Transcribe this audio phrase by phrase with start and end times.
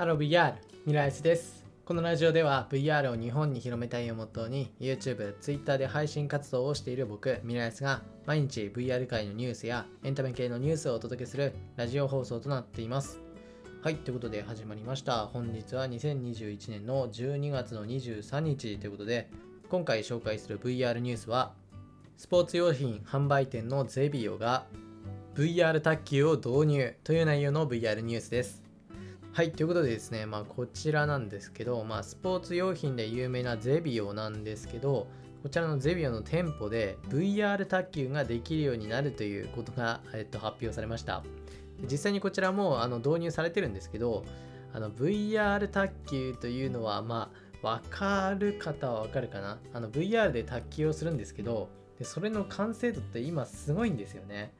[0.00, 0.54] ハロー VR
[0.86, 1.62] ミライスです。
[1.84, 13.20] このラジオでは VR を日本に広めたいをモットーに YouTube、Twitter で配信活動をしている僕ミライスが毎日 VR 界のニュースやエンタメ系のニュースをお届けするラジオ放送となっています。
[13.82, 15.26] はいということで始まりました。
[15.26, 19.28] 本日は2021年の12月の23日ということで
[19.68, 21.52] 今回紹介する VR ニュースは
[22.16, 24.64] スポーツ用品販売店のゼビオが
[25.34, 28.69] VR 卓球を導入という内容の VR ニュースです。
[29.32, 35.06] はい、ということでですね、まあ、こちらなんですけど、まあ、スポーツ用品で有名なゼビオなんですけど、
[35.44, 41.22] こちらのゼビオの店舗で VR 卓球ができるようになるということが、えっと、発表されました。
[41.88, 44.24] 実際にこちらもあの導入されてるんですけど、
[44.72, 47.30] あの VR 卓球というのは、ま
[47.62, 49.58] あ、わかる方はわかるかな？
[49.72, 51.68] あの VR で卓球をするんですけど
[52.00, 54.52] で、それの完成度って今すごいんですよね。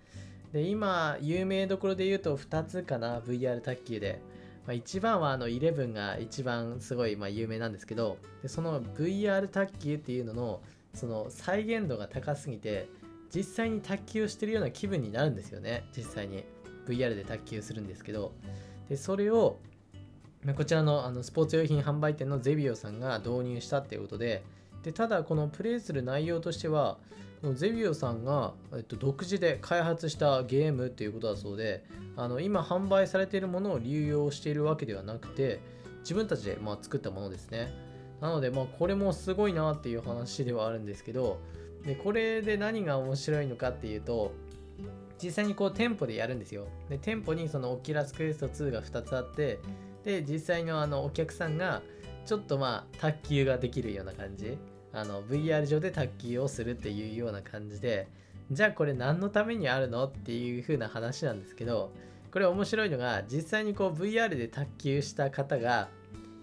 [0.53, 4.23] で、今、有名どころで言うと2つかな、VR 卓球で。
[4.71, 10.61] まあ、一番はあの11が一番すごいまあ有名なんですけどでその VR 卓球っていうのの
[10.95, 12.89] その再現度が高すぎて
[13.35, 15.85] 実際に卓球をしてるような気分になるんですよね。
[15.97, 16.45] 実際に。
[16.87, 18.33] VR で卓球するんですけど。
[18.89, 19.59] でそれを
[20.57, 24.45] こちらのあのスポーツ用品販売店のゼビオさんが導入したっていうことで
[24.83, 26.99] でただこのプレイする内容としては
[27.55, 31.85] ゼビオさんが、えっと、独自で開発したゲームっていうことだそうで
[32.17, 35.61] あの今販売されているものを流用しているわけではなくて
[36.01, 37.73] 自分たちで、まあ、作ったものですね。
[38.21, 41.41] なので、まあ、これもすごいなっていう話ではあるんですけど
[41.87, 44.33] でこれで何が面白いのかっていうと
[45.23, 46.67] 実際にこう店舗でやるんですよ。
[46.91, 49.59] で店舗にそのオキラスクエスト2が2つあって
[50.05, 51.83] で実際のあのお客さんが
[52.27, 54.59] ちょっとまあ卓球ができるような感じ。
[54.93, 58.09] あの VR 上で卓球をするっていうような感じで。
[58.51, 61.93] じゃあこれ何のためにあるのっていう風な話なんですけど
[62.33, 65.89] これ面白いのが実際にこう VR で卓球した方が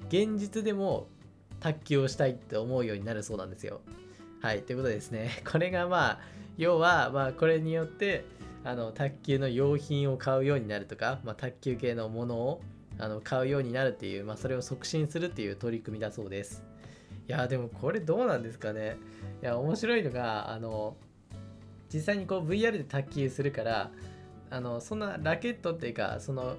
[0.08, 1.08] 現実でも
[1.60, 3.82] 卓球をしたいって思うようになるそうなんですよ。
[4.42, 6.20] はい、ということでですね、 これがまあ、
[6.58, 8.24] 要は、まあ、これによって、
[8.64, 12.62] あの、卓球の用品を買うようになるとか、まあ、卓球系のものを
[13.00, 16.64] あの買うようになるっていう、まあ、それを促進するっていう取り組みだそうです。
[17.28, 18.98] いやでもこれどうなんですかね。
[19.42, 20.96] いや面白いのがあの
[21.94, 23.92] 実際にこう VR で卓球するから
[24.50, 26.56] あのそんなラケットっていうかその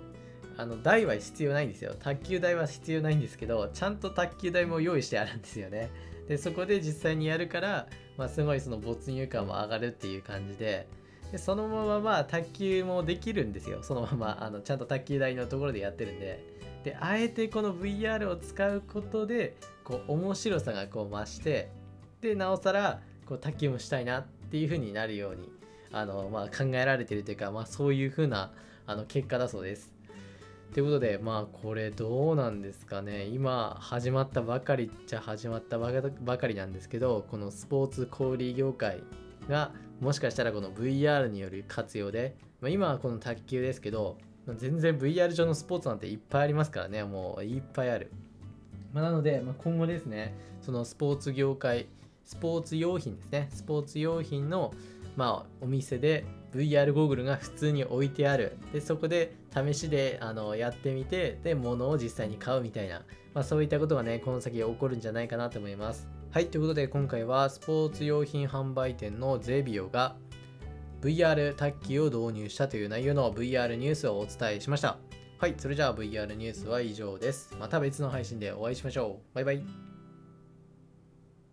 [0.57, 1.95] あの台は必要ないんですよ。
[1.99, 5.91] 卓球台は必要ないんですけどちゃんと卓球台も用意してあるんですよね。
[6.29, 7.87] でそこで実際にやるから、
[8.19, 10.87] まあ、すごいその没入感も上がるっていう感じで
[11.33, 13.83] でそのまままあ卓球もできるんですよ。
[13.83, 16.59] そのままあのちゃんと卓球台のところでやってるんで。
[16.85, 21.71] であえてこの VR を使うことでこう面白さがこう増して
[22.21, 25.51] でなおさらこう卓球もしたいなっていう風になるように
[25.93, 28.53] あの、まあ、考えられてるというか、まあ、そういう風な
[28.87, 29.93] あな結果だそうです。
[30.73, 33.25] ということでまあこれどうなんですかね。
[33.25, 39.03] 今始まったばかりっちゃ始まったばかりなんですけどこのスポーツ小売業界
[39.49, 44.19] がもしかしたらこの VR による活用で、まあ、今はこの卓球ですけど
[44.57, 47.05] 全然 VR 上のスポーツなんていっぱいありますからね。
[47.05, 48.11] もういっぱいある、
[48.93, 51.87] まあ、なので、まあ、今後ですねそのスポーツ業界
[52.25, 53.49] スポーツ用品ですね。
[53.51, 54.73] スポーツ用品の
[55.19, 58.57] まあ、お店で VR ゴーグルが普通に置いてある。
[58.73, 63.03] でそこで試しであのやってみてで物を実際に買うみたいな、
[63.35, 66.18] まあ、そういったことがねこの先起こるんじゃないかなと思います。
[66.31, 70.15] はいということで今回はスポーツ用品販売店のゼビオが
[71.01, 74.99] VR 卓球を導入したという内容の VR ニュースをお伝えしました。
[75.39, 77.57] はい、それじゃあ VR ニュースは以上です。
[77.59, 79.35] また別の配信でお会いしましょう。
[79.35, 79.98] バイバイ。